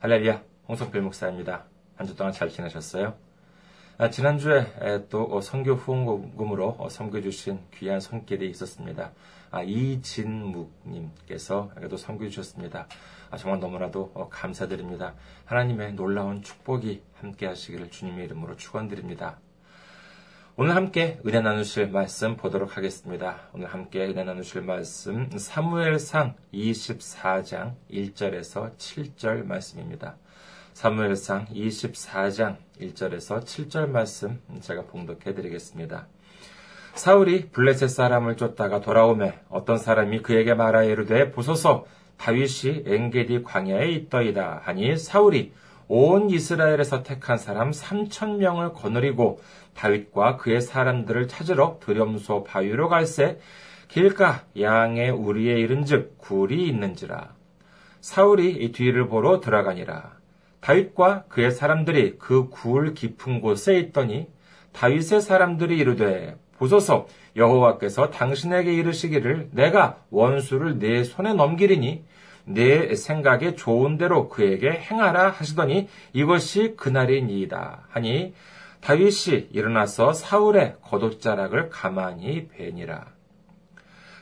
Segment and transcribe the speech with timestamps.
[0.00, 1.64] 할렐루야, 홍성필 목사입니다.
[1.94, 3.14] 한 주 동안 잘 지내셨어요?
[3.98, 9.12] 아, 지난주에 또 선교 후원금으로 섬겨주신 귀한 손길이 있었습니다.
[9.50, 10.90] 아, 이진묵님께서
[11.90, 12.86] 또 섬겨주셨습니다.
[13.30, 15.12] 아, 정말 너무나도 감사드립니다.
[15.44, 19.38] 하나님의 놀라운 축복이 함께 하시기를 주님의 이름으로 축원드립니다.
[20.62, 23.48] 오늘 함께 은혜 나누실 말씀 보도록 하겠습니다.
[23.54, 30.18] 오늘 함께 은혜 나누실 말씀 사무엘상 24장 1절에서 7절 말씀입니다.
[30.74, 36.08] 사무엘상 24장 1절에서 7절 말씀 제가 봉독해 드리겠습니다.
[36.92, 41.86] 사울이 블레셋 사람을 쫓다가 돌아오매 어떤 사람이 그에게 말하이르되 보소서
[42.18, 45.54] 다윗이 엥게디 광야에 있더이다 하니 사울이
[45.92, 49.40] 온 이스라엘에서 택한 사람 3천 명을 거느리고
[49.74, 53.40] 다윗과 그의 사람들을 찾으러 드렴소 바위로 갈새
[53.88, 57.34] 길가 양의 우리에 이른즉 굴이 있는지라.
[58.00, 60.12] 사울이 이 뒤를 보러 들어가니라.
[60.60, 64.28] 다윗과 그의 사람들이 그 굴 깊은 곳에 있더니
[64.72, 72.04] 다윗의 사람들이 이르되 보소서 여호와께서 당신에게 이르시기를 내가 원수를 내 손에 넘기리니
[72.44, 78.34] 내 생각에 좋은 대로 그에게 행하라 하시더니 이것이 그날이니이다 하니
[78.80, 83.06] 다윗이 일어나서 사울의 겉옷자락을 가만히 베니라.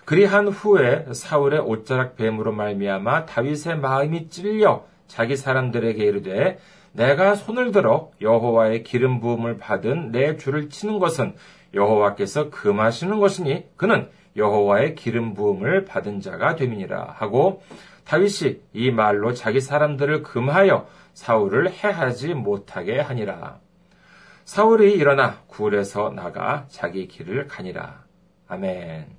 [0.05, 6.59] 그리한 후에 사울의 옷자락 뱀으로 말미암아 다윗의 마음이 찔려 자기 사람들에게 이르되
[6.93, 11.35] 내가 손을 들어 여호와의 기름 부음을 받은 내 주를 치는 것은
[11.75, 17.63] 여호와께서 금하시는 것이니 그는 여호와의 기름 부음을 받은 자가 됨이니라 하고
[18.09, 23.61] 다윗이 이 말로 자기 사람들을 금하여 사울을 해하지 못하게 하니라.
[24.47, 28.05] 사울이 일어나 굴에서 나가 자기 길을 가니라.
[28.49, 29.15] 아멘.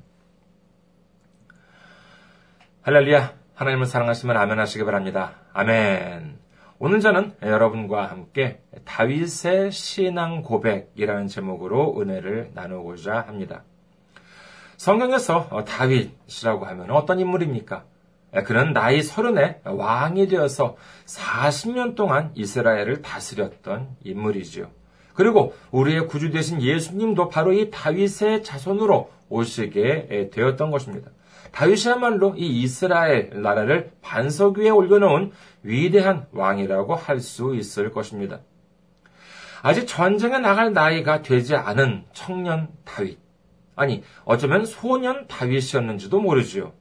[2.81, 3.33] 할렐루야.
[3.53, 5.35] 하나님을 사랑하시면 아멘 하시기 바랍니다.
[5.53, 6.39] 아멘.
[6.79, 13.61] 오늘 저는 여러분과 함께 다윗의 신앙 고백이라는 제목으로 은혜를 나누고자 합니다.
[14.77, 17.83] 성경에서 다윗이라고 하면 어떤 인물입니까?
[18.45, 20.75] 그는 나이 서른에 왕이 되어서
[21.05, 24.69] 40년 동안 이스라엘을 다스렸던 인물이지요.
[25.13, 31.11] 그리고 우리의 구주 되신 예수님도 바로 이 다윗의 자손으로 오시게 되었던 것입니다.
[31.51, 35.31] 다윗이야말로 이 이스라엘 나라를 반석 위에 올려놓은
[35.63, 38.39] 위대한 왕이라고 할 수 있을 것입니다.
[39.61, 43.19] 아직 전쟁에 나갈 나이가 되지 않은 청년 다윗.
[43.75, 46.71] 아니, 어쩌면 소년 다윗이었는지도 모르지요.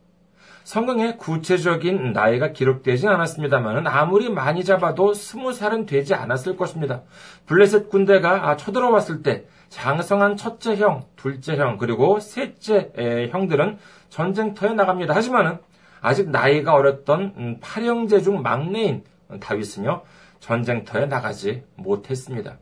[0.69, 7.05] 성경에 구체적인 나이가 기록되진 않았습니다만 아무리 많이 잡아도 스무 살은 되지 않았을 것입니다.
[7.47, 12.93] 블레셋 군대가 쳐들어왔을 때 장성한 첫째 형, 둘째 형, 그리고 셋째
[13.33, 13.79] 형들은
[14.11, 15.15] 전쟁터에 나갑니다.
[15.15, 15.57] 하지만은
[16.03, 19.05] 아직 나이가 어렸던 음, 팔형제 중 막내인
[19.41, 20.03] 다윗은요,
[20.41, 22.59] 전쟁터에 나가지 못했습니다.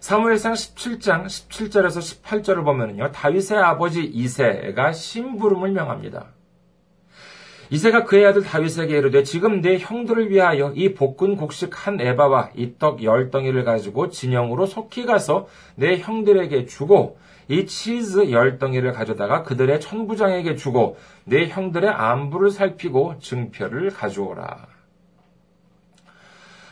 [0.00, 6.34] 사무엘상 17장 17절에서 18절을 보면요, 다윗의 아버지 이세가 심부름을 명합니다.
[7.70, 12.74] 이세가 그의 아들 다윗에게 이르되 지금 내 형들을 위하여 이 볶은 곡식 한 에바와 이
[12.78, 19.42] 떡 열 덩이를 가지고 진영으로 속히 가서 내 형들에게 주고 이 치즈 열 덩이를 가져다가
[19.44, 24.66] 그들의 천부장에게 주고 내 형들의 안부를 살피고 증표를 가져오라.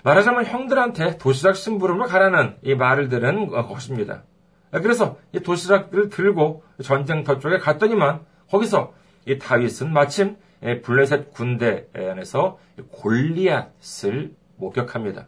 [0.02, 4.22] 말하자면 형들한테 도시락 심부름을 가라는 이 말을 들은 것입니다.
[4.70, 8.20] 그래서 이 도시락을 들고 전쟁터 쪽에 갔더니만
[8.50, 8.92] 거기서
[9.26, 12.58] 이 다윗은 마침 예, 블레셋 군대 안에서
[12.90, 15.26] 골리앗을 목격합니다.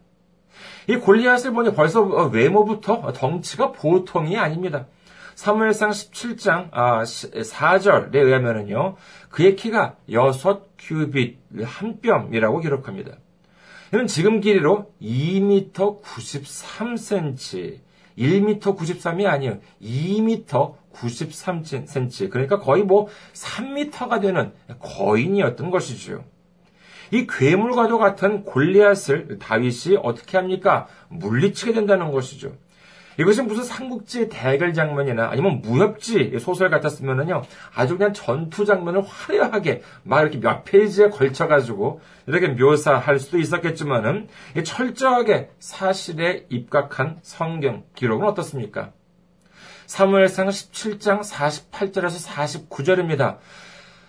[0.88, 4.86] 이 골리앗을 보니 벌써 외모부터 덩치가 보통이 아닙니다.
[5.34, 8.96] 사무엘상 17장 4절에 의하면요
[9.30, 13.12] 그의 키가 6 큐빗 한 뼘이라고 기록합니다.
[13.92, 17.78] 이는 지금 길이로 2m 93cm,
[18.18, 19.58] 1m 93이 아니에요.
[19.82, 22.30] 2m 93cm.
[22.30, 26.24] 그러니까 거의 뭐 3m가 되는 거인이었던 것이죠.
[27.12, 30.86] 이 괴물과도 같은 골리앗을 다윗이 어떻게 합니까?
[31.08, 32.52] 물리치게 된다는 것이죠.
[33.18, 37.42] 이것이 무슨 삼국지 대결 장면이나 아니면 무협지 소설 같았으면은요,
[37.74, 44.28] 아주 그냥 전투 장면을 화려하게 막 이렇게 몇 페이지에 걸쳐 가지고 이렇게 묘사할 수도 있었겠지만은
[44.64, 48.92] 철저하게 사실에 입각한 성경 기록은 어떻습니까?
[49.86, 53.38] 사무엘상 17장 48절에서 49절입니다.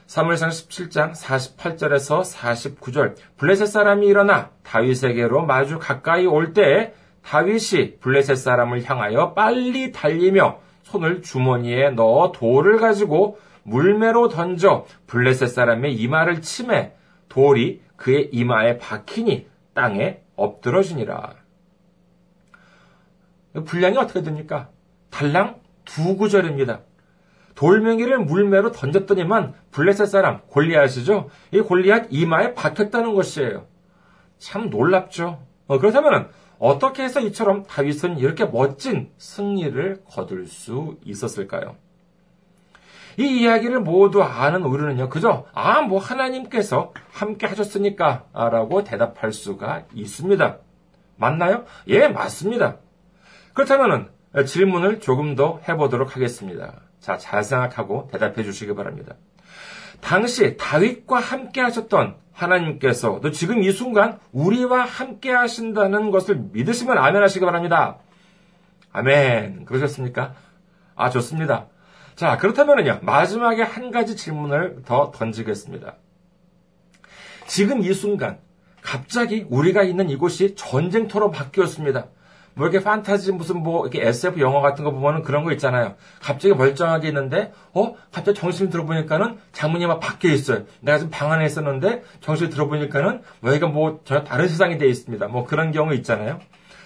[0.05, 8.83] 사무엘상 17장 48절에서 49절 블레셋 사람이 일어나 다윗에게로 마주 가까이 올 때에 다윗이 블레셋 사람을
[8.83, 16.93] 향하여 빨리 달리며 손을 주머니에 넣어 돌을 가지고 물매로 던져 블레셋 사람의 이마를 치매
[17.29, 21.35] 돌이 그의 이마에 박히니 땅에 엎드러지니라.
[23.65, 24.69] 분량이 어떻게 됩니까?
[25.09, 26.81] 달랑 두 구절입니다.
[27.55, 31.29] 돌멩이를 물매로 던졌더니만 블레셋 사람 골리앗이죠.
[31.51, 33.67] 이 골리앗 이마에 박혔다는 것이에요.
[34.39, 35.43] 참 놀랍죠.
[35.67, 36.29] 어, 그렇다면
[36.61, 41.75] 어떻게 해서 이처럼 다윗은 이렇게 멋진 승리를 거둘 수 있었을까요?
[43.17, 50.59] 이 이야기를 모두 아는 우리는요, 그저, 아, 뭐, 하나님께서 함께 하셨으니까, 라고 대답할 수가 있습니다.
[51.17, 51.65] 맞나요?
[51.87, 52.77] 예, 맞습니다.
[53.53, 54.11] 그렇다면
[54.45, 56.81] 질문을 조금 더 해보도록 하겠습니다.
[56.99, 59.15] 자, 잘 생각하고 대답해 주시기 바랍니다.
[60.01, 67.21] 당시 다윗과 함께 하셨던 하나님께서 또 지금 이 순간 우리와 함께 하신다는 것을 믿으시면 아멘
[67.21, 67.99] 하시기 바랍니다.
[68.91, 69.65] 아멘.
[69.65, 70.33] 그러셨습니까?
[70.95, 71.67] 아, 좋습니다.
[72.15, 72.99] 자, 그렇다면요.
[73.03, 75.95] 마지막에 한 가지 질문을 더 던지겠습니다.
[77.47, 78.39] 지금 이 순간
[78.81, 82.07] 갑자기 우리가 있는 이곳이 전쟁터로 바뀌었습니다.
[82.53, 85.95] 뭐 이렇게 판타지 무슨 뭐 이렇게 SF 영화 같은 거 보면은 그런 거 있잖아요.
[86.21, 90.63] 갑자기 멀쩡하게 있는데 어 갑자기 정신이 들어보니까는 장문이 막 바뀌어 있어요.
[90.81, 95.27] 내가 지금 방 안에 있었는데 정신이 들어보니까는 뭐 여기가 뭐 전혀 다른 세상이 되어 있습니다.
[95.27, 96.39] 뭐 그런 경우 있잖아요.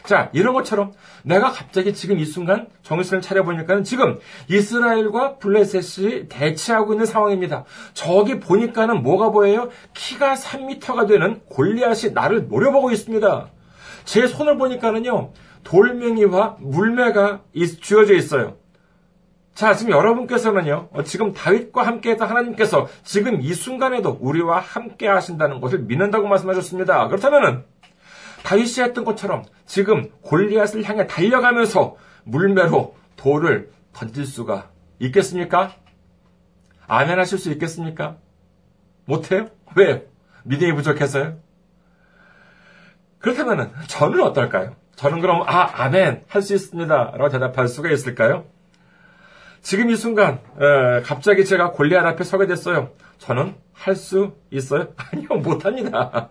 [0.06, 7.08] 자, 이런 것처럼 내가 갑자기 지금 이 순간 정신을 차려보니까는 지금 이스라엘과 블레셋이 대치하고 있는
[7.08, 7.66] 상황입니다.
[7.94, 9.70] 저기 보니까는 뭐가 보여요?
[9.96, 13.48] 키가 3미터가 되는 골리앗이 나를 노려보고 있습니다.
[14.06, 15.32] 제 손을 보니까는요,
[15.66, 17.42] 돌멩이와 물매가
[17.82, 18.56] 쥐어져 있어요.
[19.54, 25.62] 자, 지금 여러분께서는요, 어, 지금 다윗과 함께 했던 하나님께서 지금 이 순간에도 우리와 함께 하신다는
[25.62, 27.08] 것을 믿는다고 말씀하셨습니다.
[27.08, 27.64] 그렇다면은,
[28.44, 31.96] 다윗이 했던 것처럼 지금 골리앗을 향해 달려가면서
[32.26, 34.70] 물매로 돌을 던질 수가
[35.00, 35.74] 있겠습니까?
[36.86, 38.18] 아멘 하실 수 있겠습니까?
[39.06, 39.50] 못해요?
[39.76, 40.02] 왜요?
[40.44, 41.40] 믿음이 부족해서요?
[43.18, 44.76] 그렇다면 저는 어떨까요?
[44.96, 48.46] 저는 그럼 아 아멘 할 수 있습니다라고 대답할 수가 있을까요?
[49.62, 52.92] 지금 이 순간 에, 갑자기 제가 골리앗 앞에 서게 됐어요.
[53.18, 54.88] 저는 할 수 있어요?
[55.12, 56.30] 아니요 못합니다.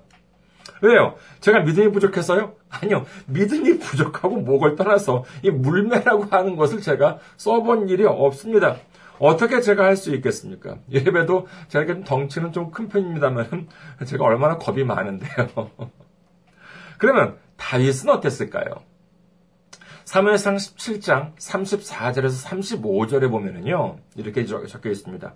[0.82, 1.14] 왜요?
[1.40, 2.54] 제가 믿음이 부족해서요?
[2.70, 3.06] 아니요.
[3.26, 8.76] 믿음이 부족하고 목을 떠나서 이 물매라고 하는 것을 제가 써본 일이 없습니다.
[9.18, 10.76] 어떻게 제가 할 수 있겠습니까?
[10.90, 13.68] 예배도 제가 덩치는 좀 큰 편입니다만
[14.06, 15.48] 제가 얼마나 겁이 많은데요.
[16.98, 18.82] 그러면 다윗은 어땠을까요?
[20.04, 25.32] 사무엘상 17장 34절에서 35절에 보면은요, 이렇게 적혀 있습니다.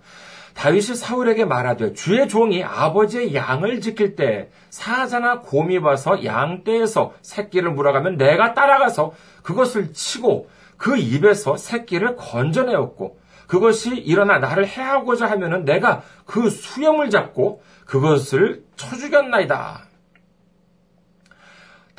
[0.53, 8.17] 다윗이 사울에게 말하되 주의 종이 아버지의 양을 지킬 때 사자나 곰이 와서 양떼에서 새끼를 물어가면
[8.17, 16.49] 내가 따라가서 그것을 치고 그 입에서 새끼를 건져내었고 그것이 일어나 나를 해하고자 하면은 내가 그
[16.51, 19.88] 수염을 잡고 그것을 쳐죽였나이다.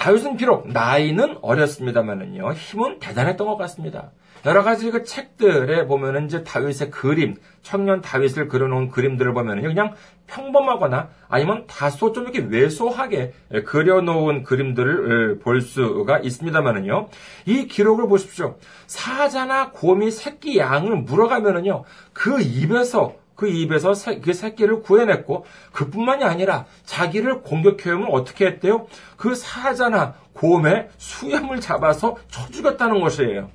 [0.01, 4.13] 다윗은 비록 나이는 어렸습니다만은요, 힘은 대단했던 것 같습니다.
[4.47, 9.93] 여러 가지 그 책들에 보면은 이제 다윗의 그림, 청년 다윗을 그려놓은 그림들을 보면은 그냥
[10.27, 13.35] 평범하거나 아니면 다소 좀 이렇게 왜소하게
[13.67, 17.09] 그려놓은 그림들을 볼 수가 있습니다만은요.
[17.45, 18.57] 이 기록을 보십시오.
[18.87, 21.85] 사자나 곰이 새끼 양을 물어가면은요.
[22.15, 28.87] 그 입에서 그 입에서 그 새끼를 구해냈고 그뿐만이 아니라 자기를 공격해오면 어떻게 했대요?
[29.17, 33.49] 그 사자나 곰의 수염을 잡아서 쳐 죽였다는 것이에요.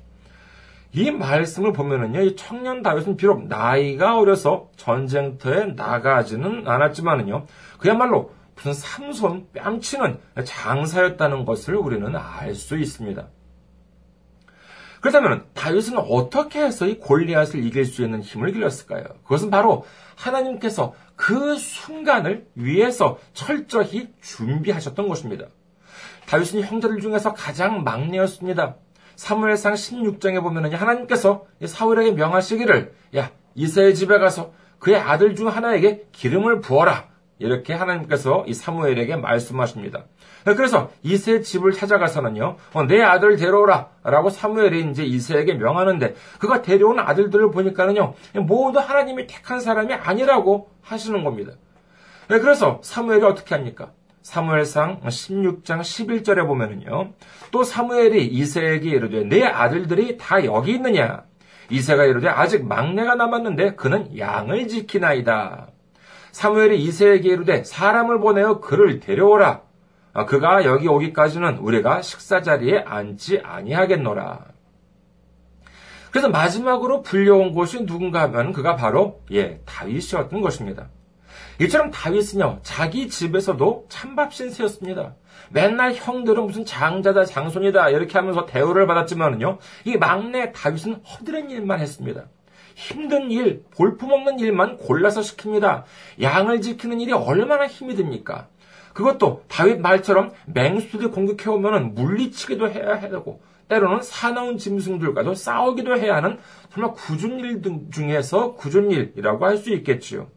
[0.92, 7.46] 이 말씀을 보면은요, 이 청년 다윗은 비록 나이가 어려서 전쟁터에 나가지는 않았지만은요,
[7.78, 13.28] 그야말로 무슨 삼손 뺨치는 장사였다는 것을 우리는 알 수 있습니다.
[15.06, 19.04] 그렇다면 다윗은 어떻게 해서 이 골리앗을 이길 수 있는 힘을 길렀을까요?
[19.22, 19.86] 그것은 바로
[20.16, 25.46] 하나님께서 그 순간을 위해서 철저히 준비하셨던 것입니다.
[26.26, 28.74] 다윗은 형제들 중에서 가장 막내였습니다.
[29.14, 36.60] 사무엘상 16장에 보면은 하나님께서 사울에게 명하시기를 야 이세의 집에 가서 그의 아들 중 하나에게 기름을
[36.60, 37.08] 부어라
[37.38, 40.06] 이렇게 하나님께서 이 사무엘에게 말씀하십니다.
[40.54, 43.88] 그래서 이세 집을 찾아가서는요, 어, 내 아들 데려오라.
[44.04, 51.24] 라고 사무엘이 이제 이세에게 명하는데, 그가 데려온 아들들을 보니까는요, 모두 하나님이 택한 사람이 아니라고 하시는
[51.24, 51.52] 겁니다.
[52.28, 53.90] 그래서 사무엘이 어떻게 합니까?
[54.22, 57.12] 사무엘상 16장 11절에 보면은요,
[57.50, 61.24] 또 사무엘이 이세에게 이르되, 내 아들들이 다 여기 있느냐?
[61.70, 65.68] 이세가 이르되, 아직 막내가 남았는데 그는 양을 지키나이다.
[66.32, 69.62] 사무엘이 이세에게 이르되, 사람을 보내어 그를 데려오라.
[70.16, 74.46] 아, 그가 여기 오기까지는 우리가 식사 자리에 앉지 아니하겠노라.
[76.10, 80.88] 그래서 마지막으로 불려온 곳이 누군가 하면 그가 바로 예 다윗이었던 것입니다.
[81.60, 85.16] 이처럼 다윗은요, 자기 집에서도 찬밥 신세였습니다.
[85.50, 92.24] 맨날 형들은 무슨 장자다, 장손이다, 이렇게 하면서 대우를 받았지만은요, 이 막내 다윗은 허드렛 일만 했습니다.
[92.74, 95.84] 힘든 일, 볼품없는 일만 골라서 시킵니다.
[96.22, 98.48] 양을 지키는 일이 얼마나 힘이 듭니까?
[98.96, 106.38] 그것도 다윗 말처럼 맹수들이 공격해오면 물리치기도 해야 하고, 때로는 사나운 짐승들과도 싸우기도 해야 하는
[106.72, 107.60] 정말 굳은 일
[107.92, 110.28] 중에서 굳은 일이라고 할 수 있겠지요.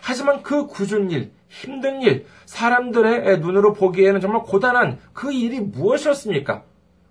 [0.00, 6.62] 하지만 그 굳은 일, 힘든 일, 사람들의 눈으로 보기에는 정말 고단한 그 일이 무엇이었습니까?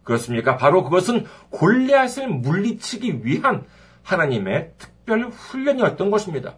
[0.04, 0.58] 그렇습니까?
[0.58, 3.66] 바로 그것은 골리앗을 물리치기 위한
[4.02, 6.56] 하나님의 특별 훈련이었던 것입니다.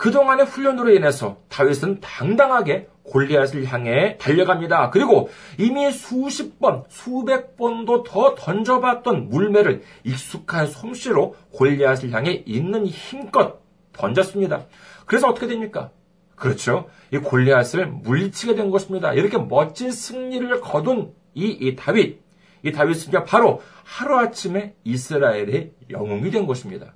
[0.00, 4.88] 그동안의 훈련으로 인해서 다윗은 당당하게 골리앗을 향해 달려갑니다.
[4.88, 5.28] 그리고
[5.58, 13.60] 이미 수십 번, 수백 번도 더 던져봤던 물매를 익숙한 솜씨로 골리앗을 향해 있는 힘껏
[13.92, 14.64] 던졌습니다.
[15.04, 15.90] 그래서 어떻게 됩니까?
[16.34, 16.88] 그렇죠.
[17.12, 19.12] 이 골리앗을 물리치게 된 것입니다.
[19.12, 22.22] 이렇게 멋진 승리를 거둔 이, 이 다윗.
[22.62, 26.94] 이 다윗은 바로 하루아침에 이스라엘의 영웅이 된 것입니다.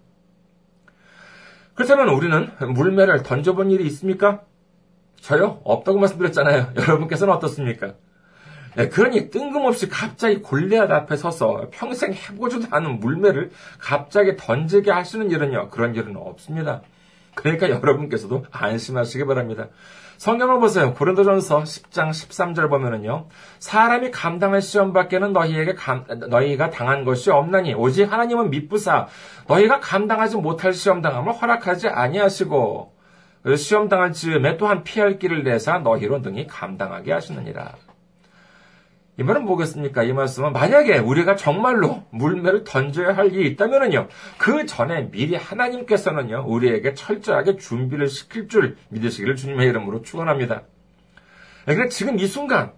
[1.74, 4.42] 그렇다면 우리는 물매를 던져본 일이 있습니까?
[5.20, 5.60] 저요?
[5.64, 6.72] 없다고 말씀드렸잖아요.
[6.78, 7.94] 여러분께서는 어떻습니까?
[8.76, 15.70] 네, 그러니 뜬금없이 갑자기 골리앗 앞에 서서 평생 해보지도 않은 물매를 갑자기 던지게 하시는 일은요,
[15.70, 16.82] 그런 일은 없습니다.
[17.34, 19.68] 그러니까 여러분께서도 안심하시기 바랍니다.
[20.24, 20.94] 성경을 보세요.
[20.94, 23.26] 고린도전서 10장 13절 보면은요.
[23.58, 29.06] 사람이 감당할 시험 밖에는 너희에게 감, 너희가 당한 것이 없나니 오직 하나님은 미쁘사
[29.48, 32.94] 너희가 감당하지 못할 시험 당함을 허락하지 아니하시고
[33.42, 37.74] 그 시험 당할 즈음에 또한 피할 길을 내사 너희로 등이 감당하게 하시느니라.
[39.16, 40.02] 이 말은 뭐겠습니까?
[40.02, 46.94] 이 말씀은 만약에 우리가 정말로 물매를 던져야 할 일이 있다면은요, 그 전에 미리 하나님께서는요, 우리에게
[46.94, 50.62] 철저하게 준비를 시킬 줄 믿으시기를 주님의 이름으로 축원합니다.
[51.66, 52.72] 네, 그래 지금 이 순간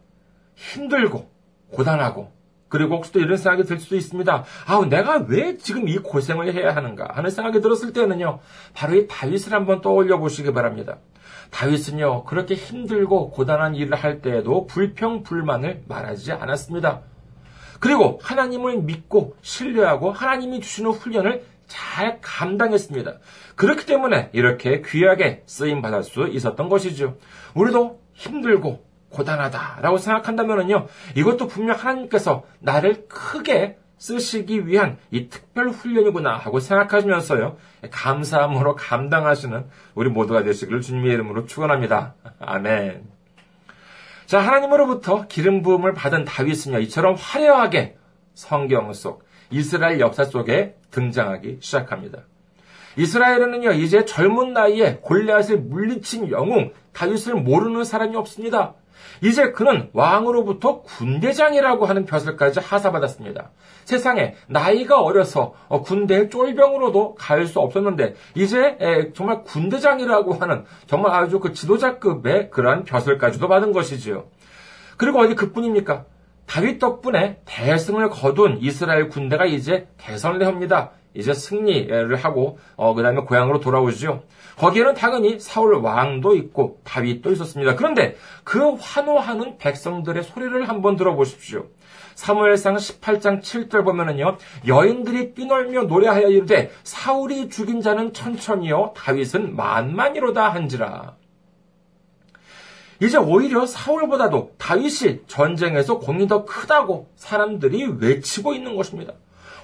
[0.55, 1.31] 힘들고
[1.73, 2.36] 고단하고
[2.69, 4.45] 그리고 혹시 또 이런 생각이 들 수도 있습니다.
[4.67, 8.41] 아우 내가 왜 지금 이 고생을 해야 하는가 하는 생각이 들었을 때는요,
[8.75, 10.99] 바로 이 다윗을 한번 떠올려 보시기 바랍니다.
[11.51, 17.03] 다윗은요, 그렇게 힘들고 고단한 일을 할 때에도 불평불만을 말하지 않았습니다.
[17.79, 23.19] 그리고 하나님을 믿고 신뢰하고 하나님이 주시는 훈련을 잘 감당했습니다.
[23.55, 27.19] 그렇기 때문에 이렇게 귀하게 쓰임 받을 수 있었던 것이죠.
[27.55, 28.86] 우리도 힘들고
[29.17, 37.57] 고단하다라고 생각한다면요, 이것도 분명 하나님께서 나를 크게 쓰시기 위한 이 특별 훈련이구나 하고 생각하시면서요.
[37.91, 42.15] 감사함으로 감당하시는 우리 모두가 되시기를 주님의 이름으로 축원합니다.
[42.39, 43.05] 아멘.
[44.27, 46.81] 자, 하나님으로부터 기름 부음을 받은 다윗은요.
[46.81, 47.97] 이처럼 화려하게
[48.35, 52.25] 성경 속 이스라엘 역사 속에 등장하기 시작합니다.
[52.97, 53.73] 이스라엘에는요.
[53.73, 58.75] 이제 젊은 나이에 골리앗을 물리친 영웅 다윗을 모르는 사람이 없습니다.
[59.23, 63.50] 이제 그는 왕으로부터 군대장이라고 하는 벼슬까지 하사받았습니다.
[63.85, 71.38] 세상에 나이가 어려서 어, 군대 쫄병으로도 갈 수 없었는데 이제 정말 군대장이라고 하는 정말 아주
[71.38, 74.25] 그 지도자급의 그러한 벼슬까지도 받은 것이지요.
[74.97, 76.05] 그리고 어디 그뿐입니까?
[76.47, 80.91] 다윗 덕분에 대승을 거둔 이스라엘 군대가 이제 대선을 합니다.
[81.15, 84.23] 이제 승리를 하고 어, 그다음에 고향으로 돌아오죠.
[84.59, 87.77] 거기에는 당연히 사울 왕도 있고 다윗도 있었습니다.
[87.77, 91.67] 그런데 그 환호하는 백성들의 소리를 한번 들어보십시오.
[92.15, 94.39] 사무엘상 18장 7절 보면은요.
[94.67, 101.17] 여인들이 뛰놀며 노래하여 이르되 사울이 죽인 자는 천천히요 다윗은 만만이로다 한지라.
[103.03, 109.13] 이제 오히려 사울보다도 다윗이 전쟁에서 공이 더 크다고 사람들이 외치고 있는 것입니다.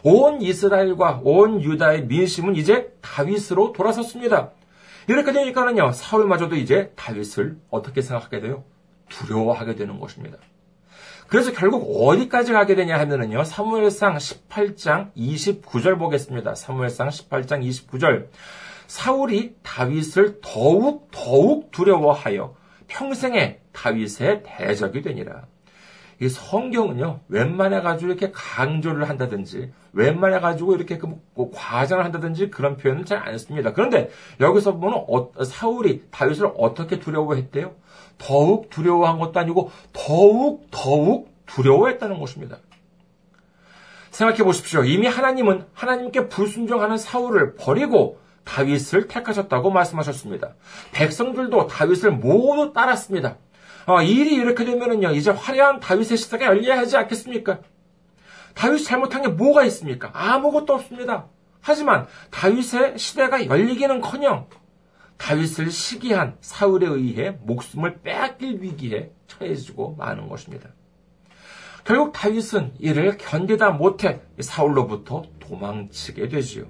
[0.03, 4.51] 온 이스라엘과 온 유다의 민심은 이제 다윗으로 돌아섰습니다.
[5.09, 8.65] 이렇게 되니까는요, 사울마저도 이제 다윗을 어떻게 생각하게 돼요?
[9.09, 10.39] 두려워하게 되는 것입니다.
[11.29, 16.55] 그래서 결국 어디까지 가게 되냐 하면은요, 사무엘상 18장 29절 보겠습니다.
[16.55, 18.29] 사무엘상 18장 29절.
[18.87, 22.55] 사울이 다윗을 더욱 더욱 두려워하여
[22.89, 25.47] 평생에 다윗의 대적이 되니라.
[26.23, 33.73] 이 성경은요, 웬만해가지고 이렇게 강조를 한다든지, 웬만해가지고 이렇게 그뭐 과장을 한다든지 그런 표현은 잘안 씁니다.
[33.73, 37.75] 그런데 여기서 보면 어, 사울이 다윗을 어떻게 두려워했대요?
[38.19, 42.59] 더욱 두려워한 것도 아니고 더욱 더욱 두려워했다는 것입니다.
[44.13, 44.85] 생각해 보십시오.
[44.85, 50.55] 이미 하나님은 하나님께 불순종하는 사울을 버리고 다윗을 택하셨다고 말씀하셨습니다.
[50.93, 53.39] 백성들도 다윗을 모두 따랐습니다.
[53.87, 57.61] 어, 일이 이렇게 되면은요, 이제 화려한 다윗의 시대가 열려야 하지 않겠습니까?
[58.55, 60.11] 다윗이 잘못한 게 뭐가 있습니까?
[60.13, 61.27] 아무것도 없습니다.
[61.61, 64.49] 하지만 다윗의 시대가 열리기는 커녕
[65.17, 70.71] 다윗을 시기한 사울에 의해 목숨을 빼앗길 위기에 처해지고 마는 것입니다.
[71.85, 76.67] 결국 다윗은 이를 견디다 못해 사울로부터 도망치게 되지요.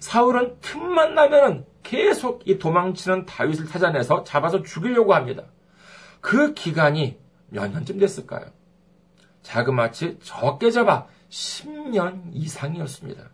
[0.00, 5.44] 사울은 틈만 나면은 계속 이 도망치는 다윗을 찾아내서 잡아서 죽이려고 합니다.
[6.22, 7.18] 그 기간이
[7.50, 8.46] 몇 년쯤 됐을까요?
[9.42, 13.24] 자그마치 적게 잡아 10년 이상이었습니다.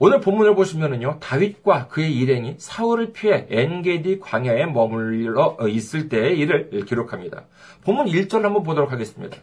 [0.00, 7.44] 오늘 본문을 보시면은요, 다윗과 그의 일행이 사울을 피해 엔게디 광야에 머물러 있을 때의 일을 기록합니다.
[7.84, 9.36] 본문 1절 한번 보도록 하겠습니다.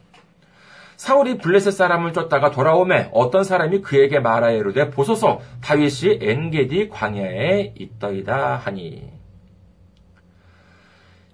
[0.98, 8.56] 사울이 블레셋 사람을 쫓다가 돌아오매 어떤 사람이 그에게 말하여 이르되 보소서 다윗이 엔게디 광야에 있더이다
[8.56, 9.15] 하니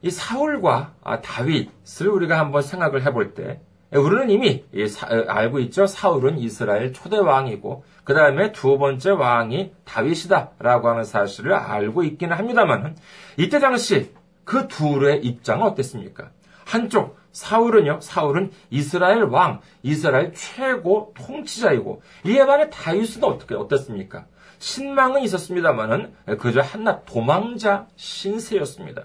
[0.01, 0.93] 이 사울과
[1.23, 4.63] 다윗을 우리가 한번 생각을 해볼 때 우리는 이미
[5.27, 5.85] 알고 있죠.
[5.85, 12.95] 사울은 이스라엘 초대 왕이고 그 다음에 두 번째 왕이 다윗이다라고 하는 사실을 알고 있기는 합니다만
[13.37, 14.13] 이때 당시
[14.45, 16.31] 그 둘의 입장은 어땠습니까?
[16.65, 24.25] 한쪽 사울은요, 사울은 이스라엘 왕, 이스라엘 최고 통치자이고 이에 반해 다윗은 어떻게 어떻습니까?
[24.59, 29.03] 신망은 있었습니다만은 그저 한낱 도망자 신세였습니다.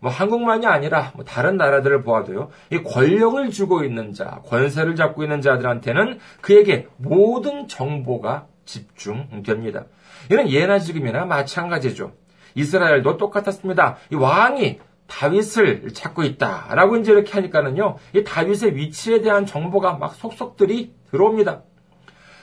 [0.00, 5.40] 뭐 한국만이 아니라 뭐 다른 나라들을 보아도요, 이 권력을 주고 있는 자, 권세를 잡고 있는
[5.40, 9.86] 자들한테는 그에게 모든 정보가 집중됩니다.
[10.30, 12.12] 이는 예나 지금이나 마찬가지죠.
[12.54, 13.96] 이스라엘도 똑같았습니다.
[14.12, 20.92] 이 왕이 다윗을 찾고 있다라고 이제 이렇게 하니까는요, 이 다윗의 위치에 대한 정보가 막 속속들이
[21.10, 21.62] 들어옵니다.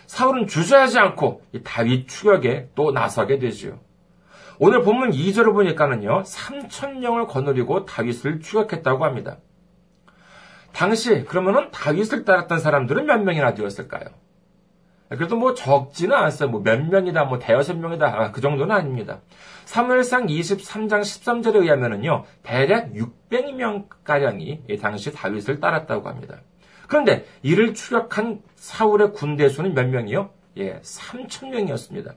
[0.07, 3.79] 사울은 주저하지 않고 이 다윗 추격에 또 나서게 되지요.
[4.57, 9.37] 오늘 본문 2절을 보니까는요, 3천명을 거느리고 다윗을 추격했다고 합니다.
[10.71, 14.05] 당시 그러면은 다윗을 따랐던 사람들은 몇 명이나 되었을까요?
[15.09, 16.49] 그래도 뭐 적지는 않았어요.
[16.49, 19.21] 뭐 몇 명이다, 뭐 대여섯 명이다, 아, 그 정도는 아닙니다.
[19.65, 26.41] 사무엘상 23장 13절에 의하면은요, 대략 600명가량이 당시 다윗을 따랐다고 합니다.
[26.87, 30.29] 그런데 이를 추격한 사울의 군대 수는 몇 명이요?
[30.57, 32.15] 예, 3천명이었습니다.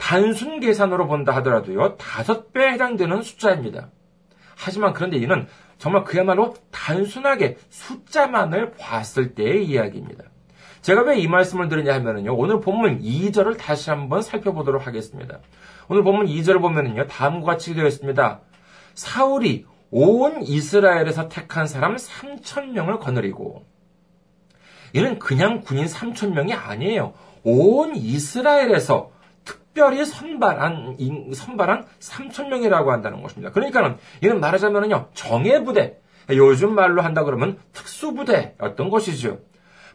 [0.00, 3.90] 단순 계산으로 본다 하더라도요, 다섯 배에 해당되는 숫자입니다.
[4.56, 5.46] 하지만 그런데 이는
[5.78, 10.24] 정말 그야말로 단순하게 숫자만을 봤을 때의 이야기입니다.
[10.82, 12.34] 제가 왜 이 말씀을 드리냐 하면요.
[12.34, 15.40] 오늘 본문 2절을 다시 한번 살펴보도록 하겠습니다.
[15.88, 17.06] 오늘 본문 2절을 보면은요.
[17.06, 18.40] 다음과 같이 되어 있습니다.
[18.94, 23.66] 사울이 온 이스라엘에서 택한 사람 3천명을 거느리고
[24.94, 27.12] 이는 그냥 군인 3천명이 아니에요.
[27.44, 29.10] 온 이스라엘에서
[29.72, 30.96] 특별히 선발한,
[31.32, 33.52] 선발한 3천명이라고 한다는 것입니다.
[33.52, 35.98] 그러니까는, 이는 말하자면요, 정예부대,
[36.30, 39.38] 요즘 말로 한다 그러면 특수부대였던 것이죠.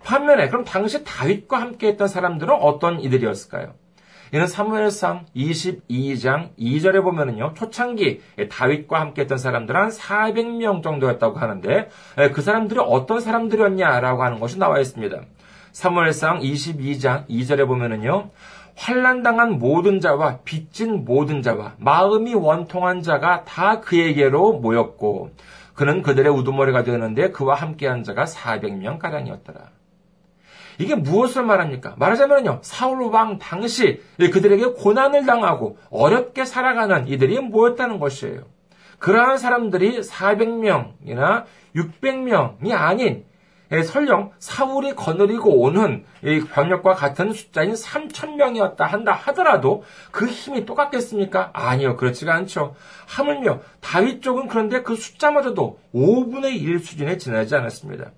[0.03, 3.73] 반면에, 그럼 당시 다윗과 함께 했던 사람들은 어떤 이들이었을까요?
[4.33, 11.89] 이는 사무엘상 22장 2절에 보면은요, 초창기 다윗과 함께 했던 사람들은 한 400명 정도였다고 하는데,
[12.33, 15.21] 그 사람들이 어떤 사람들이었냐라고 하는 것이 나와 있습니다.
[15.71, 18.29] 사무엘상 22장 2절에 보면은요,
[18.75, 25.31] 환란당한 모든 자와 빚진 모든 자와 마음이 원통한 자가 다 그에게로 모였고
[25.73, 29.59] 그는 그들의 우두머리가 되었는데 그와 함께한 자가 400명 가량이었더라.
[30.77, 31.95] 이게 무엇을 말합니까?
[31.97, 38.41] 말하자면요, 사울 왕 당시 그들에게 고난을 당하고 어렵게 살아가는 이들이 모였다는 것이에요.
[38.99, 43.34] 그러한 사람들이 400명이나 600명이 아닌 예,
[43.69, 46.05] 설령 사울이 거느리고 오는
[46.53, 51.51] 병력과 같은 숫자인 3천 명이었다 한다 하더라도 그 힘이 똑같겠습니까?
[51.53, 52.75] 아니요, 그렇지가 않죠.
[53.07, 58.11] 하물며 다윗 쪽은 그런데 그 숫자마저도 5분의 1 수준에 지나지 않았습니다.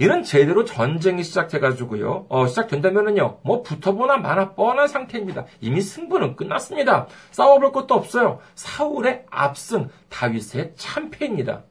[0.00, 5.46] 이는 제대로 전쟁이 시작해가지고요, 어, 시작된다면은요, 뭐 붙어보나 마나 뻔한 상태입니다.
[5.60, 7.06] 이미 승부는 끝났습니다.
[7.30, 8.40] 싸워볼 것도 없어요.
[8.56, 11.62] 사울의 압승, 다윗의 참패입니다.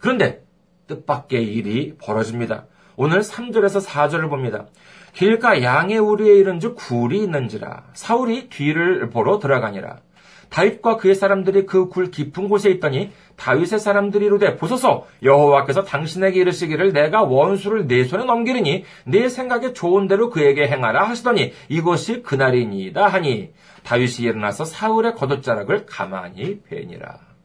[0.00, 0.45] 그런데
[0.86, 2.64] 뜻밖의 일이 벌어집니다.
[2.96, 4.66] 오늘 3절에서 4절을 봅니다.
[5.12, 9.98] 길가 양의 우리에 이른 즉 굴이 있는지라 사울이 뒤를 보러 들어가니라.
[10.48, 16.92] 다윗과 그의 사람들이 그 굴 깊은 곳에 있더니 다윗의 사람들이 이르되 보소서 여호와께서 당신에게 이르시기를
[16.92, 23.50] 내가 원수를 내 손에 넘기리니 내 생각에 좋은 대로 그에게 행하라 하시더니 이것이 그날이니이다 하니
[23.82, 27.35] 다윗이 일어나서 사울의 겉옷자락을 가만히 베니라.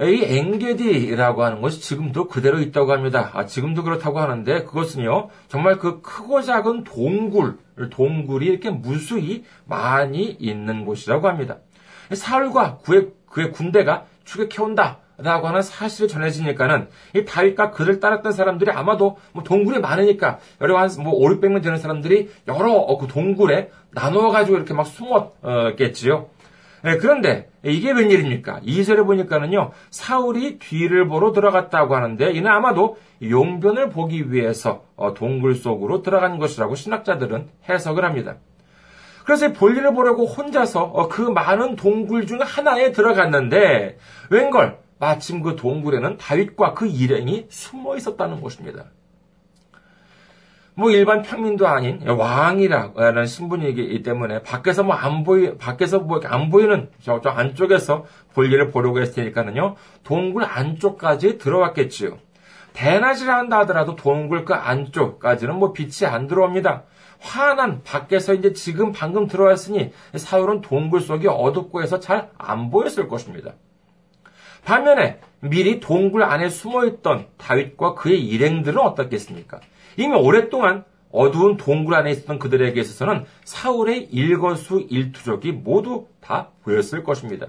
[0.00, 3.30] 이 엥게디라고 하는 것이 지금도 그대로 있다고 합니다.
[3.32, 7.58] 아, 지금도 그렇다고 하는데 그것은요, 정말 그 크고 작은 동굴,
[7.90, 11.58] 동굴이 이렇게 무수히 많이 있는 곳이라고 합니다.
[12.12, 14.98] 사울과 그의, 그의 군대가 추격해온다.
[15.18, 21.14] 라고 하는 사실이 전해지니까는 이 다윗과 그를 따랐던 사람들이 아마도 뭐 동굴이 많으니까 여러 한뭐
[21.14, 26.28] 5, 600명 되는 사람들이 여러 어, 그 동굴에 나누어 가지고 이렇게 막 숨었겠지요.
[26.82, 28.60] 네, 그런데 이게 웬일입니까?
[28.62, 36.02] 이절에 보니까는요 사울이 뒤를 보러 들어갔다고 하는데 이는 아마도 용변을 보기 위해서 어, 동굴 속으로
[36.02, 38.36] 들어간 것이라고 신학자들은 해석을 합니다.
[39.24, 43.98] 그래서 볼일을 보려고 혼자서 어, 그 많은 동굴 중 하나에 들어갔는데
[44.30, 48.84] 웬걸 마침 그 동굴에는 다윗과 그 일행이 숨어 있었다는 것입니다.
[50.78, 56.90] 뭐 일반 평민도 아닌 왕이라는 신분이기 때문에 밖에서 뭐 안 보이 밖에서 뭐 안 보이는
[57.02, 62.18] 저, 저 안쪽에서 볼일을 보려고 했을 테니까는요 동굴 안쪽까지 들어왔겠지요.
[62.74, 66.82] 대낮이라 한다 하더라도 동굴 그 안쪽까지는 뭐 빛이 안 들어옵니다.
[67.20, 73.52] 화난 밖에서 이제 지금 방금 들어왔으니 사울은 동굴 속이 어둡고 해서 잘 안 보였을 것입니다.
[74.66, 79.60] 반면에 미리 동굴 안에 숨어 있던 다윗과 그의 일행들은 어떻겠습니까?
[79.96, 87.48] 이미 오랫동안 어두운 동굴 안에 있었던 그들에게 있어서는 사울의 일거수 일투족이 모두 다 보였을 것입니다.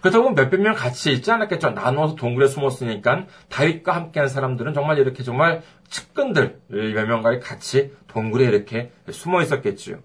[0.00, 1.70] 그렇다고 몇백 명 같이 있지 않았겠죠.
[1.70, 8.92] 나누어서 동굴에 숨었으니까 다윗과 함께한 사람들은 정말 이렇게 정말 측근들 몇 명과 같이 동굴에 이렇게
[9.10, 9.98] 숨어 있었겠지요.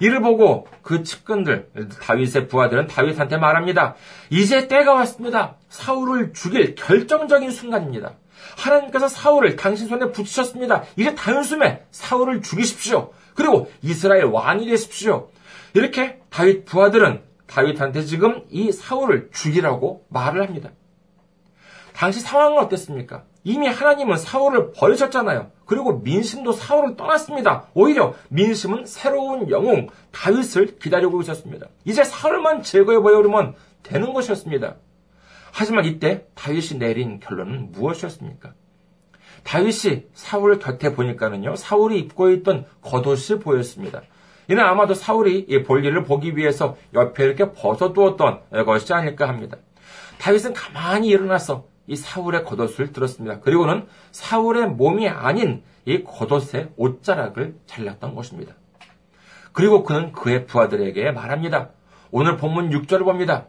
[0.00, 1.70] 이를 보고 그 측근들,
[2.02, 3.94] 다윗의 부하들은 다윗한테 말합니다.
[4.30, 5.56] 이제 때가 왔습니다.
[5.68, 8.14] 사울을 죽일 결정적인 순간입니다.
[8.56, 10.84] 하나님께서 사울을 당신 손에 붙이셨습니다.
[10.96, 13.12] 이제 단숨에 사울을 죽이십시오.
[13.34, 15.30] 그리고 이스라엘 왕이 되십시오.
[15.74, 20.70] 이렇게 다윗 부하들은 다윗한테 지금 이 사울을 죽이라고 말을 합니다.
[21.94, 23.24] 당시 상황은 어땠습니까?
[23.44, 25.50] 이미 하나님은 사울을 버리셨잖아요.
[25.66, 27.66] 그리고 민심도 사울을 떠났습니다.
[27.74, 31.66] 오히려 민심은 새로운 영웅 다윗을 기다리고 있었습니다.
[31.84, 34.76] 이제 사울만 제거해 버리면 되는 것이었습니다.
[35.52, 38.54] 하지만 이때 다윗이 내린 결론은 무엇이었습니까?
[39.42, 44.02] 다윗이 사울 곁에 보니까는요, 사울이 입고 있던 겉옷이 보였습니다.
[44.48, 49.56] 이는 아마도 사울이 볼일을 보기 위해서 옆에 이렇게 벗어두었던 것이 아닐까 합니다.
[50.18, 53.40] 다윗은 가만히 일어나서 이 사울의 겉옷을 들었습니다.
[53.40, 58.54] 그리고는 사울의 몸이 아닌 이 겉옷의 옷자락을 잘랐던 것입니다.
[59.52, 61.70] 그리고 그는 그의 부하들에게 말합니다.
[62.10, 63.46] 오늘 본문 6절을 봅니다.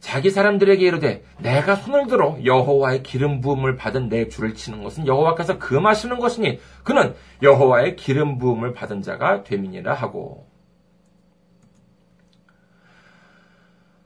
[0.00, 5.58] 자기 사람들에게 이르되 내가 손을 들어 여호와의 기름 부음을 받은 내 주를 치는 것은 여호와께서
[5.58, 10.48] 금하시는 것이니 그는 여호와의 기름 부음을 받은 자가 되민이라 하고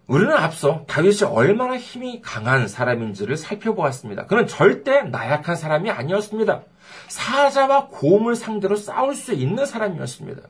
[0.06, 4.26] 우리는 앞서 다윗이 얼마나 힘이 강한 사람인지를 살펴보았습니다.
[4.26, 6.64] 그는 절대 나약한 사람이 아니었습니다.
[7.08, 10.42] 사자와 곰을 상대로 싸울 수 있는 사람이었습니다.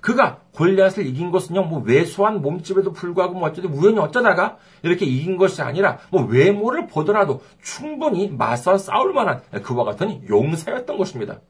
[0.00, 5.62] 그가 골리앗을 이긴 것은요, 뭐 왜소한 몸집에도 불구하고 뭐 어쩌다 우연히 어쩌다가 이렇게 이긴 것이
[5.62, 11.40] 아니라 뭐 외모를 보더라도 충분히 맞서 싸울 만한 그와 같은 용사였던 것입니다.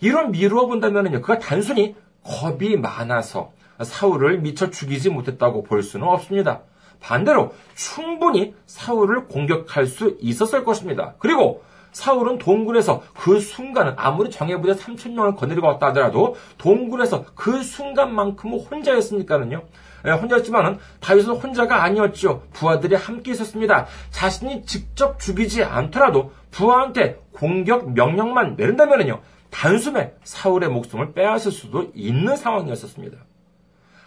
[0.00, 6.62] 이런 미루어 본다면요, 그가 단순히 겁이 많아서 사울을 미처 죽이지 못했다고 볼 수는 없습니다.
[7.00, 11.14] 반대로 충분히 사울을 공격할 수 있었을 것입니다.
[11.18, 11.62] 그리고
[11.92, 19.62] 사울은 동굴에서 그 순간은 아무리 정예부대 3천 명을 거느리고 왔다 하더라도 동굴에서 그 순간만큼은 혼자였으니까는요.
[20.06, 22.42] 예, 혼자였지만은 다윗은 혼자가 아니었죠.
[22.52, 23.86] 부하들이 함께 있었습니다.
[24.10, 29.20] 자신이 직접 죽이지 않더라도 부하한테 공격 명령만 내린다면은요.
[29.50, 33.18] 단숨에 사울의 목숨을 빼앗을 수도 있는 상황이었었습니다.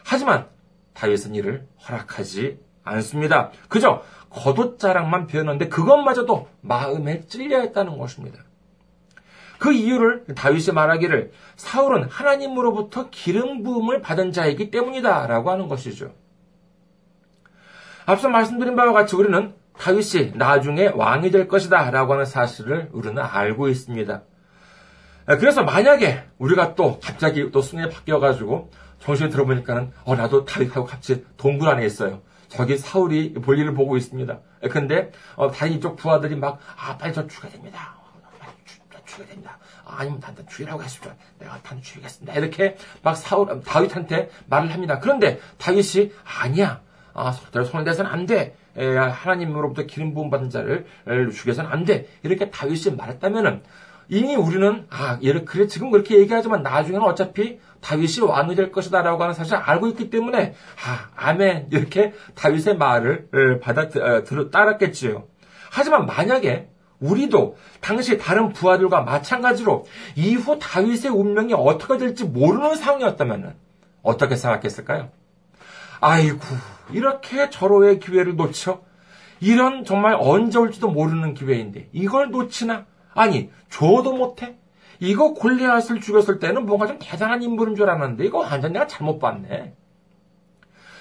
[0.06, 0.48] 하지만
[0.94, 3.52] 다윗은 이를 허락하지 않습니다.
[3.68, 8.40] 그저 겉옷자랑만 표현하는데 그것마저도 마음에 찔려 했다는 것입니다.
[9.60, 16.14] 그 이유를 다윗이 말하기를 사울은 하나님으로부터 기름 부음을 받은 자이기 때문이다라고 하는 것이죠.
[18.06, 23.68] 앞서 말씀드린 바와 같이 우리는 다윗이 나중에 왕이 될 것이다 라고 하는 사실을 우리는 알고
[23.68, 24.24] 있습니다.
[25.26, 31.70] 그래서 만약에 우리가 또 갑자기 또 순위에 바뀌어가지고 정신이 들어보니까는 어 나도 다윗하고 같이 동굴
[31.70, 32.22] 안에 있어요.
[32.52, 34.40] 저기 사울이 볼일을 보고 있습니다.
[34.72, 37.96] 근데 어, 다른 이쪽 부하들이 막 아 빨리 저 죽여야 됩니다.
[38.40, 38.52] 빨리
[39.06, 39.58] 죽여야 됩니다.
[39.86, 41.16] 아, 아니면 단단 죽이라고 했습니다.
[41.40, 42.34] 내가 단단 죽이겠습니다.
[42.38, 45.00] 이렇게 막 사울 다윗한테 말을 합니다.
[45.00, 46.12] 그런데 다윗이
[46.42, 46.82] 아니야.
[47.14, 48.56] 아, 내 손을 대서는 안 돼.
[48.78, 50.86] 에, 하나님으로부터 기름 부음 받은 자를
[51.34, 52.08] 죽여서는 안 돼.
[52.24, 53.64] 이렇게 다윗이 말했다면은
[54.12, 59.34] 이미 우리는 아, 얘를 그래 지금 그렇게 얘기하지만 나중에는 어차피 다윗이 왕이 될 것이다라고 하는
[59.34, 60.54] 사실을 알고 있기 때문에
[60.86, 65.28] 아, 아멘 이렇게 다윗의 말을 받아 어, 따랐겠지요.
[65.72, 66.68] 하지만 만약에
[67.00, 69.86] 우리도 당시 다른 부하들과 마찬가지로
[70.18, 73.56] 이후 다윗의 운명이 어떻게 될지 모르는 상황이었다면
[74.04, 75.08] 어떻게 생각했을까요?
[76.02, 76.40] 아이고
[76.92, 78.82] 이렇게 절호의 기회를 놓쳐
[79.40, 82.91] 이런 정말 언제 올지도 모르는 기회인데 이걸 놓치나?
[83.14, 84.58] 아니, 줘도 못해?
[85.00, 89.74] 이거 골리앗을 죽였을 때는 뭔가 좀 대단한 인물인 줄 알았는데 이거 완전 내가 잘못 봤네.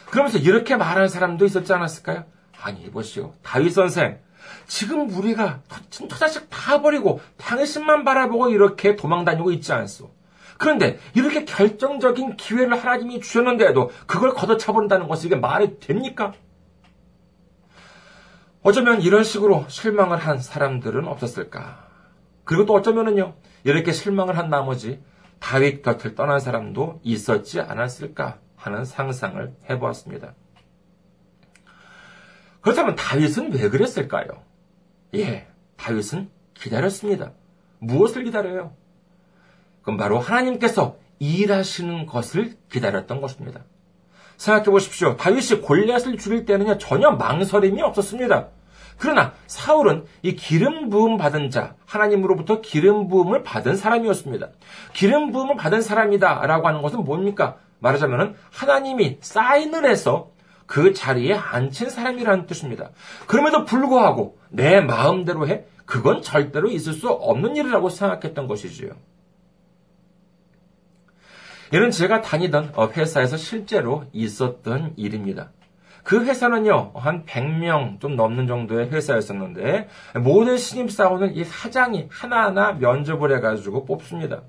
[0.07, 2.25] 그러면서 이렇게 말하는 사람도 있었지 않았을까요?
[2.63, 3.35] 아니, 보시오.
[3.43, 4.19] 다윗 선생.
[4.67, 5.61] 지금 우리가
[6.09, 10.11] 터자식 다 버리고 당신만 바라보고 이렇게 도망 다니고 있지 않소.
[10.59, 16.33] 그런데 이렇게 결정적인 기회를 하나님이 주셨는데도 그걸 걷어차버린다는 것이 이게 말이 됩니까?
[18.63, 21.90] 어쩌면 이런 식으로 실망을 한 사람들은 없었을까?
[22.51, 25.01] 그리고 또 어쩌면은요, 이렇게 실망을 한 나머지
[25.39, 30.35] 다윗 곁을 떠난 사람도 있었지 않았을까 하는 상상을 해보았습니다.
[32.61, 34.27] 그렇다면 다윗은 왜 그랬을까요?
[35.15, 37.35] 예, 다윗은 기다렸습니다.
[37.79, 38.75] 무엇을 기다려요?
[39.83, 43.61] 그럼 바로 하나님께서 일하시는 것을 기다렸던 것입니다.
[44.39, 45.17] 생각해 보십시오.
[45.17, 48.49] 다윗이 골리앗을 죽일 때는요, 전혀 망설임이 없었습니다.
[49.01, 54.51] 그러나 사울은 이 기름 부음 받은 자, 하나님으로부터 기름 부음을 받은 사람이었습니다.
[54.93, 57.57] 기름 부음을 받은 사람이다라고 하는 것은 뭡니까?
[57.79, 60.33] 말하자면 하나님이 사인을 해서
[60.67, 62.91] 그 자리에 앉힌 사람이라는 뜻입니다.
[63.27, 68.91] 그럼에도 불구하고 내 마음대로 해 그건 절대로 있을 수 없는 일이라고 생각했던 것이지요.
[71.73, 75.53] 이는 제가 다니던 회사에서 실제로 있었던 일입니다.
[76.11, 83.85] 그 회사는요, 한 100명 좀 넘는 정도의 회사였었는데, 모든 신입사원을 이 사장이 하나하나 면접을 해가지고
[83.85, 84.43] 뽑습니다.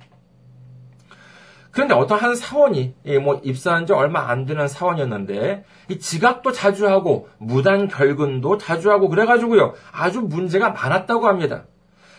[1.69, 7.29] 그런데 어떤 한 사원이, 뭐, 입사한 지 얼마 안 되는 사원이었는데, 이 지각도 자주 하고,
[7.37, 11.65] 무단 결근도 자주 하고, 그래가지고요, 아주 문제가 많았다고 합니다.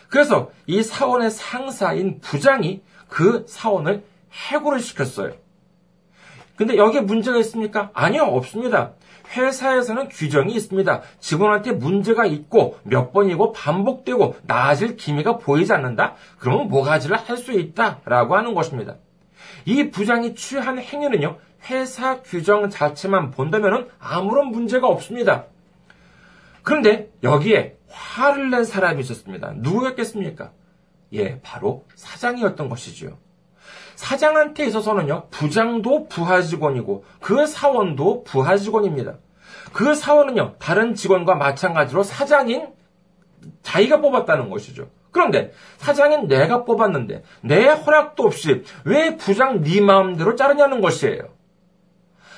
[0.07, 4.05] 그래서 이 사원의 상사인 부장이 그 사원을
[4.51, 5.33] 해고를 시켰어요.
[6.55, 7.89] 근데 여기에 문제가 있습니까?
[7.93, 8.93] 아니요, 없습니다.
[9.27, 11.01] 회사에서는 규정이 있습니다.
[11.19, 16.15] 직원한테 문제가 있고 몇 번이고 반복되고 나아질 기미가 보이지 않는다?
[16.39, 18.95] 그러면 뭐가지를 할 수 있다 라고 하는 것입니다.
[19.65, 21.37] 이 부장이 취한 행위는요,
[21.69, 25.45] 회사 규정 자체만 본다면 아무런 문제가 없습니다.
[26.61, 29.53] 그런데 여기에 화를 낸 사람이 있었습니다.
[29.57, 30.51] 누구였겠습니까?
[31.13, 33.17] 예, 바로 사장이었던 것이지요.
[33.95, 39.15] 사장한테 있어서는요, 부장도 부하 직원이고 그 사원도 부하 직원입니다.
[39.71, 42.67] 그 사원은요, 다른 직원과 마찬가지로 사장인
[43.61, 44.87] 자기가 뽑았다는 것이죠.
[45.11, 51.29] 그런데 사장인 내가 뽑았는데 내 허락도 없이 왜 부장 네 마음대로 자르냐는 것이에요.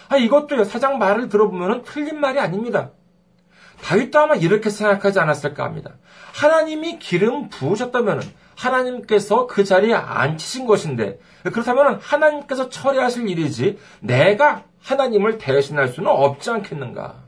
[0.09, 2.91] 아, 이것도요, 사장 말을 들어보면 틀린 말이 아닙니다.
[3.81, 5.95] 다윗도 아마 이렇게 생각하지 않았을까 합니다.
[6.33, 8.21] 하나님이 기름 부으셨다면
[8.55, 17.25] 하나님께서 그 자리에 앉히신 것인데 그렇다면 하나님께서 처리하실 일이지 내가 하나님을 대신할 수는 없지 않겠는가?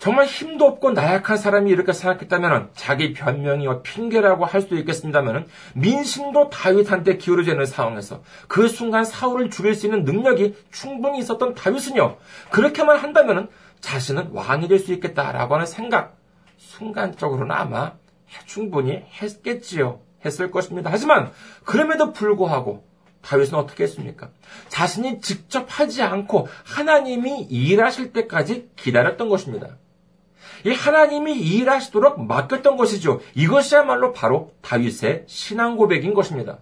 [0.00, 7.18] 정말 힘도 없고 나약한 사람이 이렇게 생각했다면 자기 변명이와 핑계라고 할 수도 있겠습니다만 민심도 다윗한테
[7.18, 12.16] 기울어져 있는 상황에서 그 순간 사울을 죽일 수 있는 능력이 충분히 있었던 다윗은요
[12.50, 13.48] 그렇게만 한다면
[13.80, 16.16] 자신은 왕이 될 수 있겠다라고 하는 생각
[16.56, 17.92] 순간적으로는 아마
[18.46, 20.90] 충분히 했겠지요 했을 것입니다.
[20.92, 21.32] 하지만
[21.64, 22.84] 그럼에도 불구하고
[23.22, 24.30] 다윗은 어떻게 했습니까?
[24.68, 29.76] 자신이 직접 하지 않고 하나님이 일하실 때까지 기다렸던 것입니다.
[30.64, 33.20] 이 하나님이 일하시도록 맡겼던 것이죠.
[33.34, 36.58] 이것이야말로 바로 다윗의 신앙 고백인 것입니다.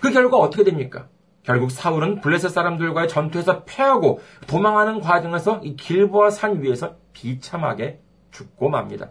[0.00, 1.08] 그 결과 어떻게 됩니까?
[1.42, 8.00] 결국 사울은 블레셋 사람들과의 전투에서 패하고 도망하는 과정에서 이 길보아 산 위에서 비참하게
[8.32, 9.10] 죽고 맙니다.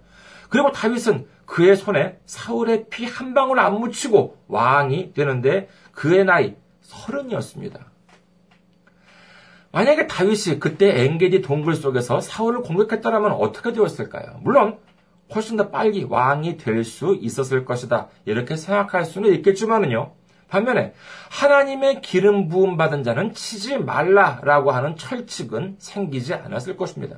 [0.56, 7.86] 그리고 다윗은 그의 손에 사울의 피 한 방울 안 묻히고 왕이 되는데 그의 나이 서른이었습니다.
[9.74, 14.40] 만약에 다윗이 그때 엥게디 동굴 속에서 사울을 공격했더라면 어떻게 되었을까요?
[14.44, 14.78] 물론
[15.36, 18.08] 훨씬 더 빨리 왕이 될 수 있었을 것이다.
[18.24, 20.14] 이렇게 생각할 수는 있겠지만은요.
[20.48, 20.94] 반면에
[21.32, 27.18] 하나님의 기름 부음 받은 자는 치지 말라라고 하는 철칙은 생기지 않았을 것입니다.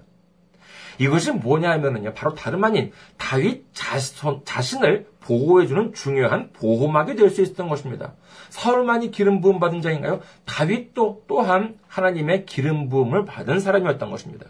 [0.97, 8.13] 이것이 뭐냐면은요, 바로 다름 아닌 다윗 자신, 을 보호해주는 중요한 보호막이 될 수 있었던 것입니다.
[8.49, 10.21] 사울만이 기름 부음 받은 자인가요?
[10.45, 14.45] 다윗도 또한 하나님의 기름 부음을 받은 사람이었던 것입니다.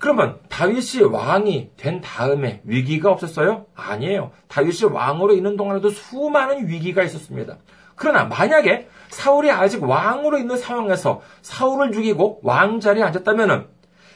[0.00, 3.66] 그러면 다윗이 왕이 된 다음에 위기가 없었어요?
[3.76, 4.32] 아니에요.
[4.48, 7.58] 다윗이 왕으로 있는 동안에도 수많은 위기가 있었습니다.
[7.94, 13.68] 그러나 만약에 사울이 아직 왕으로 있는 상황에서 사울을 죽이고 왕자리에 앉았다면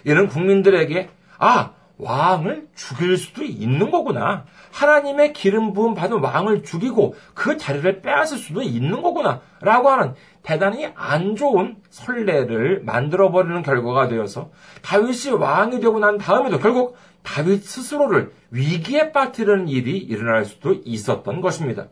[0.07, 4.45] 이는 국민들에게 아 왕을 죽일 수도 있는 거구나.
[4.71, 9.41] 하나님의 기름 부음 받은 왕을 죽이고 그 자리를 빼앗을 수도 있는 거구나.
[9.61, 14.51] 라고 하는 대단히 안 좋은 선례를 만들어버리는 결과가 되어서
[14.83, 21.89] 다윗이 왕이 되고 난 다음에도 결국 다윗 스스로를 위기에 빠뜨리는 일이 일어날 수도 있었던 것입니다.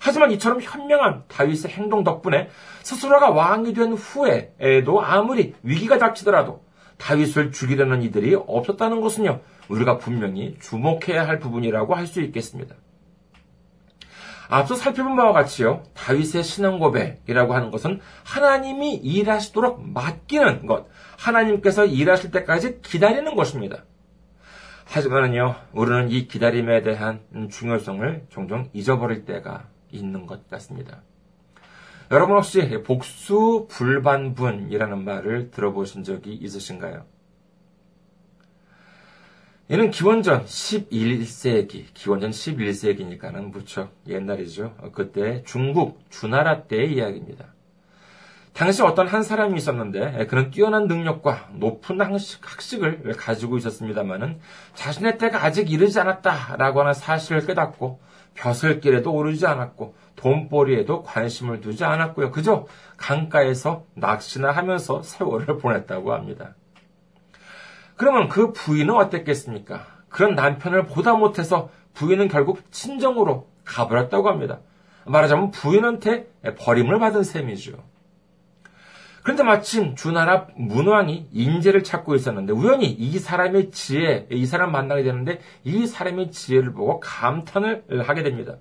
[0.00, 2.50] 하지만 이처럼 현명한 다윗의 행동 덕분에
[2.82, 6.63] 스스로가 왕이 된 후에도 아무리 위기가 닥치더라도
[6.98, 12.76] 다윗을 죽이려는 이들이 없었다는 것은요, 우리가 분명히 주목해야 할 부분이라고 할 수 있겠습니다.
[14.48, 20.86] 앞서 살펴본 바와 같이요, 다윗의 신앙 고백이라고 하는 것은 하나님이 일하시도록 맡기는 것,
[21.18, 23.84] 하나님께서 일하실 때까지 기다리는 것입니다.
[24.84, 31.02] 하지만은요, 우리는 이 기다림에 대한 중요성을 종종 잊어버릴 때가 있는 것 같습니다.
[32.10, 37.04] 여러분 혹시 복수 불반분이라는 말을 들어보신 적이 있으신가요?
[39.68, 44.74] 이는 기원전 11세기, 기원전 11세기니까는 무척 옛날이죠.
[44.92, 47.46] 그때 중국 주나라 때의 이야기입니다.
[48.52, 54.38] 당시 어떤 한 사람이 있었는데 그는 뛰어난 능력과 높은 학식을 가지고 있었습니다마는
[54.74, 58.00] 자신의 때가 아직 이르지 않았다라고 하는 사실을 깨닫고
[58.34, 62.30] 벼슬길에도 오르지 않았고 돈벌이에도 관심을 두지 않았고요.
[62.30, 62.66] 그저
[62.96, 66.54] 강가에서 낚시나 하면서 세월을 보냈다고 합니다.
[67.96, 69.86] 그러면 그 부인은 어땠겠습니까?
[70.08, 74.60] 그런 남편을 보다 못해서 부인은 결국 친정으로 가버렸다고 합니다.
[75.06, 77.72] 말하자면 부인한테 버림을 받은 셈이죠.
[79.24, 85.40] 그런데 마침 주나라 문왕이 인재를 찾고 있었는데 우연히 이 사람의 지혜, 이 사람 만나게 되는데
[85.64, 88.56] 이 사람의 지혜를 보고 감탄을 하게 됩니다.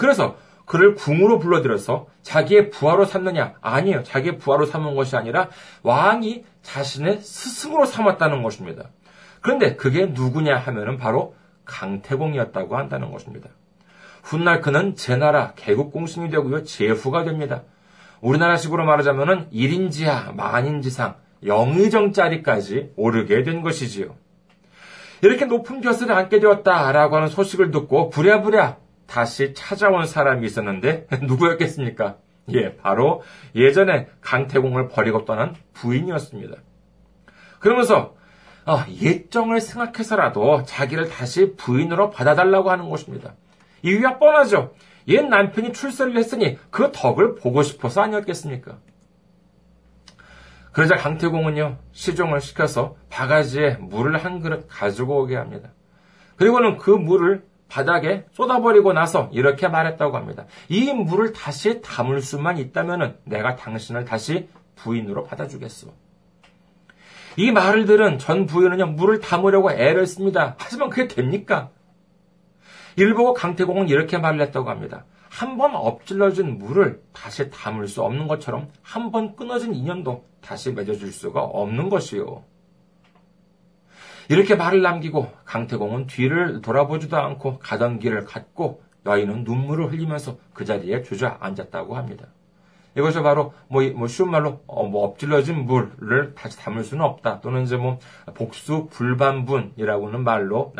[0.00, 3.56] 그래서 그를 궁으로 불러들여서 자기의 부하로 삼느냐?
[3.60, 4.02] 아니에요.
[4.02, 5.50] 자기의 부하로 삼은 것이 아니라
[5.82, 8.84] 왕이 자신의 스승으로 삼았다는 것입니다.
[9.42, 11.34] 그런데 그게 누구냐 하면은 바로
[11.66, 13.50] 강태공이었다고 한다는 것입니다.
[14.22, 16.64] 훗날 그는 제나라 개국공신이 되고요.
[16.64, 17.62] 제후가 됩니다.
[18.20, 24.14] 우리나라식으로 말하자면은 1인지하, 만인지상, 영의정짜리까지 오르게 된 것이지요.
[25.22, 28.76] 이렇게 높은 벼슬에 앉게 되었다라고 하는 소식을 듣고 부랴부랴
[29.06, 32.16] 다시 찾아온 사람이 있었는데 누구였겠습니까?
[32.54, 33.22] 예, 바로
[33.54, 36.56] 예전에 강태공을 버리고 떠난 부인이었습니다.
[37.58, 38.14] 그러면서
[38.64, 43.34] 어, 예정을 생각해서라도 자기를 다시 부인으로 받아달라고 하는 것입니다.
[43.82, 44.74] 이유가 뻔하죠.
[45.08, 48.78] 옛 남편이 출세를 했으니 그 덕을 보고 싶어서 아니었겠습니까?
[50.72, 55.70] 그러자 강태공은요, 시종을 시켜서 바가지에 물을 한 그릇 가지고 오게 합니다.
[56.36, 60.46] 그리고는 그 물을 바닥에 쏟아버리고 나서 이렇게 말했다고 합니다.
[60.68, 65.88] 이 물을 다시 담을 수만 있다면 내가 당신을 다시 부인으로 받아주겠어.
[67.36, 70.54] 이 말을 들은 전 부인은요, 물을 담으려고 애를 씁니다.
[70.58, 71.70] 하지만 그게 됩니까?
[72.98, 75.04] 이를 보고 강태공은 이렇게 말을 했다고 합니다.
[75.30, 81.12] 한 번 엎질러진 물을 다시 담을 수 없는 것처럼 한 번 끊어진 인연도 다시 맺어줄
[81.12, 82.42] 수가 없는 것이요.
[84.28, 91.02] 이렇게 말을 남기고 강태공은 뒤를 돌아보지도 않고 가던 길을 갔고 여인은 눈물을 흘리면서 그 자리에
[91.02, 92.26] 주저앉았다고 합니다.
[92.96, 97.40] 이것이 바로 뭐, 뭐 쉬운 말로 어, 뭐 엎질러진 물을 다시 담을 수는 없다.
[97.40, 97.98] 또는 이제 뭐
[98.34, 100.72] 복수 불반분이라고는 말로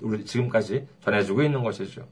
[0.00, 2.02] 우리 지금까지 전해주고 있는 것이죠.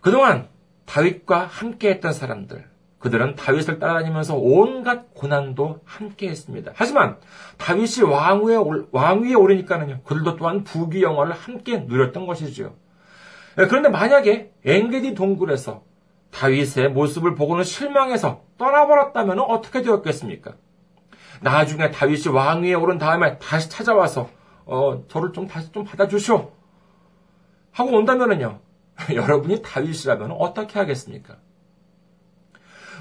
[0.00, 0.48] 그동안
[0.86, 2.64] 다윗과 함께했던 사람들,
[2.98, 6.72] 그들은 다윗을 따라다니면서 온갖 고난도 함께 했습니다.
[6.74, 7.18] 하지만
[7.58, 8.56] 다윗이 왕위에,
[8.90, 12.74] 왕위에 오르니까는요, 그들도 또한 부귀 영화를 함께 누렸던 것이지요.
[13.58, 15.82] 예, 그런데 만약에 엥게디 동굴에서
[16.38, 20.54] 다윗의 모습을 보고는 실망해서 떠나버렸다면 어떻게 되었겠습니까?
[21.40, 24.30] 나중에 다윗이 왕위에 오른 다음에 다시 찾아와서
[24.64, 26.52] 어, 저를 좀 다시 좀 받아주시오.
[27.72, 28.60] 하고 온다면은요,
[29.12, 31.38] 여러분이 다윗이라면 어떻게 하겠습니까?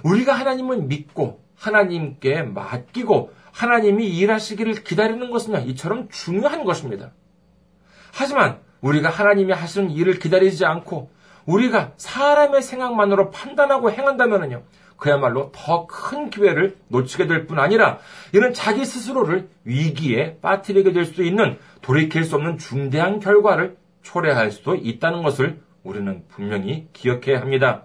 [0.04, 7.12] 우리가 하나님을 믿고 하나님께 맡기고 하나님이 일하시기를 기다리는 것은요, 이처럼 중요한 것입니다.
[8.13, 11.12] 하지만 우리가 하나님이 하시는 일을 기다리지 않고
[11.48, 14.64] 우리가 사람의 생각만으로 판단하고 행한다면요,
[14.98, 18.00] 그야말로 더 큰 기회를 놓치게 될 뿐 아니라
[18.34, 24.76] 이는 자기 스스로를 위기에 빠뜨리게 될 수도 있는 돌이킬 수 없는 중대한 결과를 초래할 수도
[24.76, 27.84] 있다는 것을 우리는 분명히 기억해야 합니다.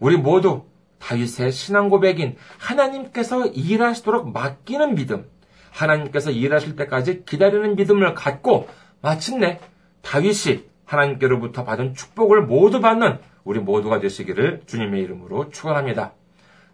[0.00, 0.64] 우리 모두
[0.98, 5.28] 다윗의 신앙 고백인 하나님께서 일하시도록 맡기는 믿음,
[5.70, 8.68] 하나님께서 일하실 때까지 기다리는 믿음을 갖고
[9.00, 9.60] 마침내
[10.02, 16.12] 다윗이 하나님께로부터 받은 축복을 모두 받는 우리 모두가 되시기를 주님의 이름으로 축원합니다.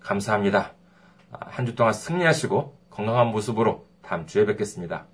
[0.00, 0.72] 감사합니다.
[1.30, 5.06] 한 주 동안 승리하시고 건강한 모습으로 다음 주에 뵙겠습니다.